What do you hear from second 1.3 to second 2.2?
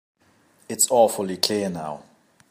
clear now.